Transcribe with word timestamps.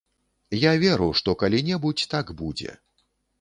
Я 0.61 0.71
веру, 0.83 1.09
што 1.19 1.35
калі-небудзь 1.43 2.07
так 2.15 2.33
будзе. 2.41 2.75